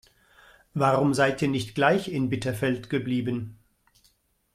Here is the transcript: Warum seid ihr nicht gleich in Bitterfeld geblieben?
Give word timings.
Warum 0.73 1.13
seid 1.13 1.43
ihr 1.43 1.47
nicht 1.47 1.75
gleich 1.75 2.07
in 2.11 2.27
Bitterfeld 2.31 2.89
geblieben? 2.89 3.59